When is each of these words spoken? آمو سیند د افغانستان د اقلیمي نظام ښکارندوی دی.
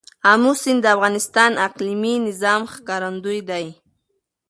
آمو 0.31 0.51
سیند 0.61 0.81
د 0.83 0.85
افغانستان 0.95 1.49
د 1.55 1.61
اقلیمي 1.67 2.15
نظام 2.27 2.61
ښکارندوی 2.73 3.39
دی. 3.49 3.65